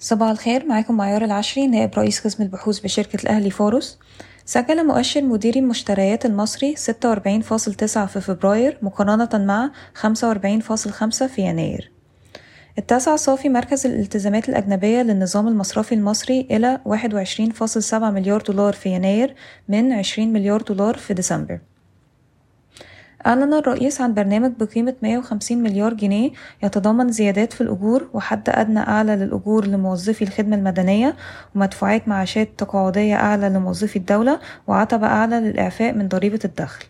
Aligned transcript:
صباح 0.00 0.30
الخير 0.30 0.66
معاكم 0.66 0.96
معيار 0.96 1.24
العشري 1.24 1.66
نائب 1.66 1.94
رئيس 1.94 2.20
قسم 2.20 2.42
البحوث 2.42 2.80
بشركة 2.80 3.22
الأهلي 3.22 3.50
فورس. 3.50 3.98
سجل 4.44 4.86
مؤشر 4.86 5.22
مديري 5.22 5.60
المشتريات 5.60 6.26
المصري 6.26 6.74
46.9 6.76 8.04
في 8.06 8.20
فبراير 8.20 8.78
مقارنة 8.82 9.28
مع 9.34 9.70
45.5 9.94 11.26
في 11.26 11.42
يناير. 11.42 11.92
اتسع 12.78 13.16
صافي 13.16 13.48
مركز 13.48 13.86
الالتزامات 13.86 14.48
الأجنبية 14.48 15.02
للنظام 15.02 15.48
المصرفي 15.48 15.94
المصري 15.94 16.46
إلى 16.50 16.80
21.7 16.84 17.94
مليار 17.94 18.40
دولار 18.40 18.72
في 18.72 18.88
يناير 18.88 19.34
من 19.68 19.92
20 19.92 20.32
مليار 20.32 20.62
دولار 20.62 20.96
في 20.96 21.14
ديسمبر. 21.14 21.58
أعلن 23.26 23.54
الرئيس 23.54 24.00
عن 24.00 24.14
برنامج 24.14 24.52
بقيمة 24.60 24.94
150 25.02 25.58
مليار 25.58 25.94
جنيه 25.94 26.30
يتضمن 26.62 27.12
زيادات 27.12 27.52
في 27.52 27.60
الأجور 27.60 28.08
وحد 28.14 28.48
أدنى 28.48 28.78
أعلى 28.80 29.16
للأجور 29.16 29.66
لموظفي 29.66 30.22
الخدمة 30.22 30.56
المدنية 30.56 31.16
ومدفوعات 31.54 32.08
معاشات 32.08 32.48
تقاعدية 32.58 33.14
أعلى 33.14 33.48
لموظفي 33.48 33.96
الدولة 33.96 34.40
وعتبة 34.66 35.06
أعلى 35.06 35.40
للإعفاء 35.40 35.92
من 35.92 36.08
ضريبة 36.08 36.40
الدخل. 36.44 36.84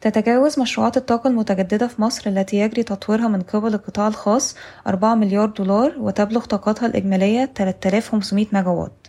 تتجاوز 0.00 0.60
مشروعات 0.60 0.96
الطاقة 0.96 1.28
المتجددة 1.28 1.86
في 1.86 2.02
مصر 2.02 2.30
التي 2.30 2.56
يجري 2.56 2.82
تطويرها 2.82 3.28
من 3.28 3.40
قبل 3.42 3.74
القطاع 3.74 4.08
الخاص 4.08 4.56
4 4.86 5.14
مليار 5.14 5.48
دولار 5.48 5.94
وتبلغ 5.98 6.44
طاقتها 6.44 6.86
الإجمالية 6.86 7.50
3500 7.54 8.46
ميجاوات. 8.52 9.03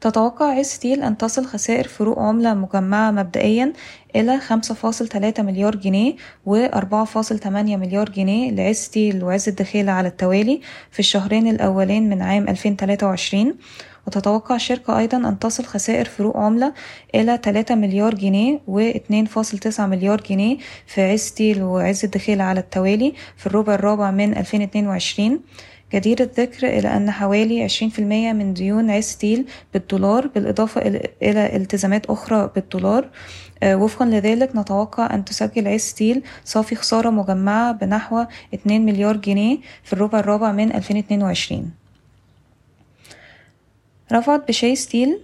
تتوقع 0.00 0.58
عز 0.58 0.66
ستيل 0.66 1.02
أن 1.02 1.16
تصل 1.16 1.44
خسائر 1.44 1.88
فروق 1.88 2.18
عملة 2.18 2.54
مجمعة 2.54 3.10
مبدئيا 3.10 3.72
إلى 4.16 4.38
خمسة 4.38 4.74
فاصل 4.74 5.08
تلاتة 5.08 5.42
مليار 5.42 5.76
جنيه 5.76 6.16
فاصل 7.06 7.38
تمانية 7.38 7.76
مليار 7.76 8.08
جنيه 8.08 8.50
لعز 8.50 8.76
ستيل 8.76 9.24
وعز 9.24 9.48
الدخيلة 9.48 9.92
على 9.92 10.08
التوالي 10.08 10.60
في 10.90 10.98
الشهرين 10.98 11.48
الأولين 11.48 12.08
من 12.08 12.22
عام 12.22 12.48
ألفين 12.48 12.76
تلاتة 12.76 13.06
وعشرين. 13.06 13.54
وتتوقع 14.06 14.54
الشركة 14.54 14.98
أيضا 14.98 15.16
أن 15.16 15.38
تصل 15.38 15.64
خسائر 15.64 16.04
فروق 16.04 16.36
عملة 16.36 16.72
إلى 17.14 17.38
تلاتة 17.38 17.74
مليار 17.74 18.14
جنيه 18.14 18.60
فاصل 19.26 19.58
تسعة 19.58 19.86
مليار 19.86 20.20
جنيه 20.20 20.56
في 20.86 21.02
عز 21.12 21.20
ستيل 21.20 21.62
وعز 21.62 22.04
الدخيلة 22.04 22.44
على 22.44 22.60
التوالي 22.60 23.14
في 23.36 23.46
الربع 23.46 23.74
الرابع 23.74 24.10
من 24.10 24.36
ألفين 24.36 24.62
اتنين 24.62 24.88
وعشرين. 24.88 25.40
جدير 25.94 26.20
الذكر 26.20 26.68
إلى 26.68 26.96
أن 26.96 27.10
حوالي 27.10 27.62
عشرين 27.62 27.90
في 27.90 27.98
المية 27.98 28.32
من 28.32 28.54
ديون 28.54 28.90
عز 28.90 29.04
ستيل 29.04 29.44
بالدولار 29.74 30.26
بالإضافة 30.26 30.80
إلى 31.22 31.56
التزامات 31.56 32.06
أخرى 32.06 32.50
بالدولار. 32.54 33.08
وفقا 33.64 34.06
لذلك 34.06 34.56
نتوقع 34.56 35.14
أن 35.14 35.24
تسجل 35.24 35.68
عز 35.68 35.80
ستيل 35.80 36.22
صافي 36.44 36.76
خسارة 36.76 37.10
مجمعة 37.10 37.72
بنحو 37.72 38.24
اتنين 38.54 38.84
مليار 38.84 39.16
جنيه 39.16 39.58
في 39.84 39.92
الربع 39.92 40.20
الرابع 40.20 40.52
من 40.52 40.74
ألفين 40.74 40.96
اتنين 40.96 41.22
وعشرين. 41.22 41.70
رفعت 44.12 44.48
بشاي 44.48 44.76
ستيل 44.76 45.18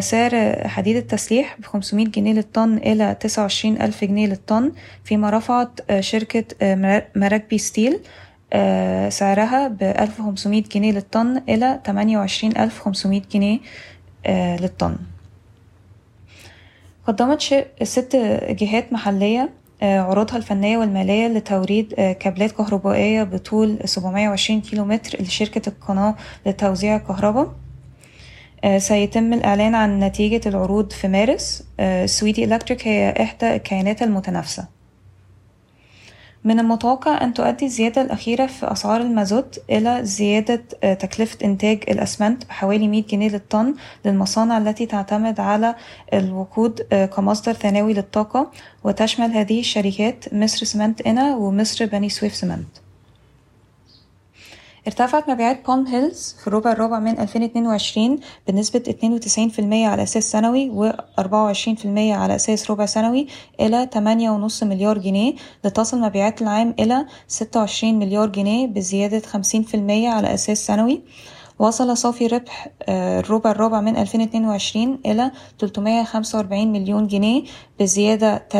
سعر 0.00 0.68
حديد 0.68 0.96
التسليح 0.96 1.56
بخمسمية 1.60 2.06
جنيه 2.06 2.32
للطن 2.32 2.76
إلى 2.76 3.16
تسعة 3.20 3.42
وعشرين 3.42 3.82
ألف 3.82 4.04
جنيه 4.04 4.26
للطن 4.26 4.72
فيما 5.04 5.30
رفعت 5.30 6.00
شركة 6.00 6.44
مراكبي 7.16 7.58
ستيل. 7.58 8.00
سعرها 9.08 9.68
بألف 9.68 10.20
وخمسمية 10.20 10.62
جنيه 10.62 10.92
للطن 10.92 11.42
إلى 11.48 11.80
تمانية 11.84 12.18
وعشرين 12.18 12.56
ألف 12.56 12.80
خمسمية 12.80 13.22
جنيه 13.32 13.58
للطن. 14.60 14.96
قدمت 17.06 17.66
ست 17.82 18.16
جهات 18.50 18.92
محلية 18.92 19.50
عروضها 19.82 20.36
الفنية 20.36 20.78
والمالية 20.78 21.28
لتوريد 21.28 21.94
كابلات 21.94 22.52
كهربائية 22.52 23.22
بطول 23.22 23.78
سبعمية 23.84 24.28
وعشرين 24.28 24.60
كيلو 24.60 24.84
متر 24.84 25.22
لشركة 25.22 25.68
القناة 25.68 26.14
لتوزيع 26.46 26.96
الكهرباء 26.96 27.54
سيتم 28.78 29.32
الإعلان 29.32 29.74
عن 29.74 30.00
نتيجة 30.00 30.48
العروض 30.48 30.92
في 30.92 31.08
مارس. 31.08 31.64
سويدي 32.04 32.44
إلكتريك 32.44 32.88
هي 32.88 33.14
إحدى 33.22 33.56
الكيانات 33.56 34.02
المتنافسة. 34.02 34.75
من 36.46 36.60
المتوقع 36.60 37.24
أن 37.24 37.34
تؤدي 37.34 37.66
الزيادة 37.66 38.02
الأخيرة 38.02 38.46
في 38.46 38.72
أسعار 38.72 39.00
المازوت 39.00 39.58
إلى 39.70 40.04
زيادة 40.04 40.62
تكلفة 40.94 41.38
إنتاج 41.44 41.82
الأسمنت 41.88 42.44
بحوالي 42.44 42.88
100 42.88 43.02
جنيه 43.06 43.28
للطن 43.28 43.74
للمصانع 44.04 44.58
التي 44.58 44.86
تعتمد 44.86 45.40
على 45.40 45.74
الوقود 46.12 46.80
كمصدر 47.16 47.52
ثانوي 47.52 47.94
للطاقة 47.94 48.50
وتشمل 48.84 49.30
هذه 49.30 49.60
الشركات 49.60 50.34
مصر 50.34 50.66
سمنت 50.66 51.00
قنا 51.00 51.36
ومصر 51.36 51.86
بني 51.86 52.08
سويف 52.08 52.34
سمنت. 52.34 52.85
ارتفعت 54.86 55.30
مبيعات 55.30 55.66
بالم 55.66 55.86
هيلز 55.86 56.36
في 56.40 56.46
الربع 56.46 56.72
الرابع 56.72 56.98
من 56.98 57.18
2022 57.18 58.18
بنسبة 58.48 58.96
92% 59.58 59.60
على 59.60 60.02
أساس 60.02 60.30
سنوي 60.30 60.70
و 60.70 60.92
24% 61.20 61.86
على 61.96 62.34
أساس 62.34 62.70
ربع 62.70 62.86
سنوي 62.86 63.26
إلى 63.60 63.88
8.5 63.94 64.62
مليار 64.62 64.98
جنيه. 64.98 65.34
لتصل 65.64 66.00
مبيعات 66.00 66.42
العام 66.42 66.74
إلى 66.78 67.06
26 67.28 67.98
مليار 67.98 68.28
جنيه 68.28 68.66
بزيادة 68.66 69.20
50% 69.20 69.74
على 69.90 70.34
أساس 70.34 70.66
سنوي. 70.66 71.02
وصل 71.58 71.96
صافي 71.96 72.26
ربح 72.26 72.68
الربع 72.88 73.50
الرابع 73.50 73.80
من 73.80 73.96
2022 73.96 74.98
إلى 75.06 75.30
345 75.58 76.72
مليون 76.72 77.06
جنيه 77.06 77.44
بزيادة 77.80 78.44
83% 78.52 78.58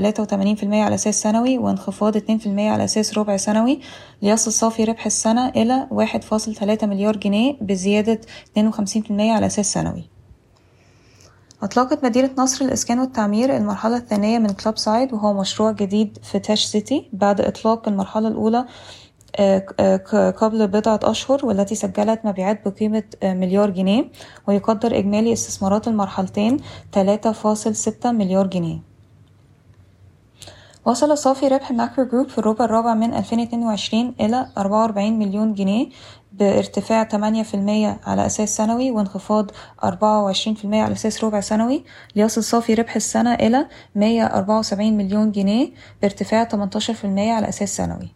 على 0.65 0.95
أساس 0.95 1.23
سنوي 1.23 1.59
وانخفاض 1.59 2.19
2% 2.19 2.23
على 2.47 2.85
أساس 2.85 3.19
ربع 3.19 3.37
سنوي. 3.37 3.81
ليصل 4.23 4.53
صافي 4.53 4.85
ربح 4.85 5.07
السنة 5.07 5.49
إلى 5.49 5.89
1.3 5.91 6.85
مليار 6.85 7.17
جنيه 7.17 7.57
بزيادة 7.61 8.21
52% 8.59 9.11
على 9.11 9.47
أساس 9.47 9.73
سنوي. 9.73 10.05
أطلقت 11.63 12.05
مدينة 12.05 12.31
نصر 12.39 12.65
الإسكان 12.65 12.99
والتعمير 13.01 13.57
المرحلة 13.57 13.97
الثانية 13.97 14.39
من 14.39 14.51
كلوب 14.51 14.79
سايد 14.79 15.13
وهو 15.13 15.33
مشروع 15.33 15.73
جديد 15.73 16.19
في 16.23 16.39
تاج 16.39 16.65
سيتي 16.65 17.09
بعد 17.13 17.41
إطلاق 17.41 17.89
المرحلة 17.89 18.29
الأولى 18.29 18.67
قبل 20.37 20.67
بضعة 20.67 21.01
أشهر 21.03 21.47
والتي 21.47 21.75
سجلت 21.75 22.21
مبيعات 22.25 22.69
بقيمة 22.69 23.03
مليار 23.23 23.71
جنيه 23.71 24.05
ويقدر 24.49 24.99
إجمالي 24.99 25.33
استثمارات 25.33 25.89
المرحلتين 25.89 26.57
3.6 26.97 28.07
مليار 28.07 28.47
جنيه. 28.47 28.79
وصل 30.85 31.19
صافي 31.19 31.49
ربح 31.49 31.71
ماكرو 31.71 32.05
جروب 32.05 32.29
في 32.29 32.39
الربع 32.39 32.65
الرابع 32.65 32.95
من 32.95 33.15
2022 33.15 34.15
إلى 34.21 34.47
44 34.59 35.19
مليون 35.19 35.55
جنيه 35.55 35.89
بارتفاع 36.33 37.09
8% 37.09 37.15
على 38.07 38.27
أساس 38.27 38.57
سنوي 38.57 38.91
وانخفاض 38.91 39.51
24% 39.51 39.55
على 40.65 40.93
أساس 40.93 41.25
ربع 41.25 41.41
سنوي. 41.41 41.85
ليصل 42.17 42.43
صافي 42.45 42.75
ربح 42.75 42.97
السنة 42.97 43.35
إلى 43.35 43.67
174 43.95 44.97
مليون 44.97 45.33
جنيه 45.33 45.71
بارتفاع 46.03 46.49
18% 46.49 46.55
على 47.05 47.49
أساس 47.49 47.77
سنوي. 47.77 48.16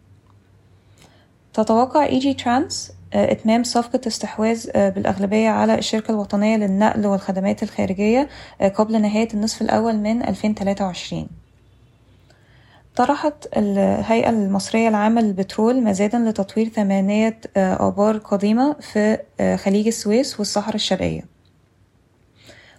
تتوقع 1.53 2.05
اي 2.05 2.19
جي 2.19 2.33
ترانس 2.33 2.91
إتمام 3.13 3.63
صفقة 3.63 4.01
استحواذ 4.07 4.71
بالأغلبية 4.75 5.49
على 5.49 5.75
الشركة 5.77 6.11
الوطنية 6.11 6.57
للنقل 6.57 7.07
والخدمات 7.07 7.63
الخارجية 7.63 8.29
قبل 8.75 9.01
نهاية 9.01 9.27
النصف 9.33 9.61
الأول 9.61 9.95
من 9.97 10.23
2023 10.23 11.27
طرحت 12.95 13.47
الهيئة 13.57 14.29
المصرية 14.29 14.87
العامة 14.89 15.21
للبترول 15.21 15.83
مزادا 15.83 16.19
لتطوير 16.19 16.69
ثمانية 16.69 17.39
آبار 17.57 18.17
قديمة 18.17 18.73
في 18.73 19.17
خليج 19.63 19.87
السويس 19.87 20.39
والصحراء 20.39 20.75
الشرقية. 20.75 21.40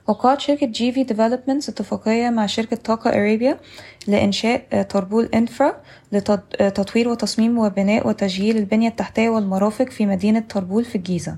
وقعت 0.07 0.41
شركة 0.41 0.67
جي 0.67 0.93
في 0.93 1.05
ديفلوبمنتس 1.05 1.69
اتفاقية 1.69 2.31
مع 2.31 2.47
شركة 2.47 2.77
طاقة 2.77 3.11
أريبيا 3.11 3.59
لإنشاء 4.07 4.83
طربول 4.83 5.25
إنفرا 5.35 5.81
لتطوير 6.13 7.09
وتصميم 7.09 7.59
وبناء 7.59 8.09
وتشغيل 8.09 8.57
البنية 8.57 8.89
التحتية 8.89 9.29
والمرافق 9.29 9.89
في 9.89 10.07
مدينة 10.07 10.41
طربول 10.41 10.85
في 10.85 10.95
الجيزة. 10.97 11.37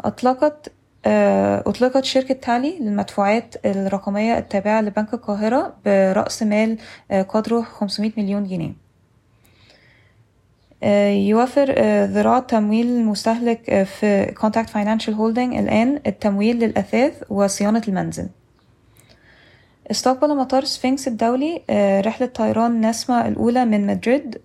أطلقت 0.00 0.72
أطلقت 1.66 2.04
شركة 2.04 2.34
تالي 2.34 2.78
للمدفوعات 2.78 3.54
الرقمية 3.66 4.38
التابعة 4.38 4.80
لبنك 4.80 5.14
القاهرة 5.14 5.74
برأس 5.84 6.42
مال 6.42 6.78
قدره 7.28 7.60
500 7.62 8.12
مليون 8.16 8.44
جنيه. 8.44 8.83
يوفر 11.28 11.74
ذراع 12.04 12.38
تمويل 12.38 12.86
المستهلك 12.86 13.82
في 13.82 14.34
كونتاكت 14.40 14.70
فاينانشال 14.70 15.14
هولدنج 15.14 15.54
الآن 15.54 16.00
التمويل 16.06 16.56
للأثاث 16.56 17.22
وصيانة 17.30 17.82
المنزل. 17.88 18.28
استقبل 19.90 20.36
مطار 20.36 20.64
سفنكس 20.64 21.08
الدولي 21.08 21.62
رحلة 22.06 22.26
طيران 22.26 22.86
نسمة 22.88 23.28
الأولى 23.28 23.64
من 23.64 23.86
مدريد 23.86 24.38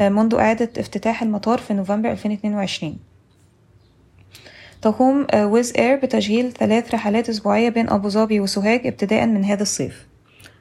منذ 0.00 0.34
إعادة 0.34 0.70
افتتاح 0.78 1.22
المطار 1.22 1.58
في 1.58 1.74
نوفمبر 1.74 2.10
2022 2.10 2.98
تقوم 4.82 5.26
ويز 5.34 5.72
إير 5.78 5.96
بتشغيل 5.96 6.52
ثلاث 6.52 6.94
رحلات 6.94 7.28
أسبوعية 7.28 7.68
بين 7.68 7.88
أبو 7.88 8.08
ظبي 8.08 8.40
وسوهاج 8.40 8.86
ابتداء 8.86 9.26
من 9.26 9.44
هذا 9.44 9.62
الصيف. 9.62 10.06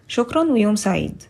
شكرا 0.08 0.44
ويوم 0.44 0.76
سعيد. 0.76 1.24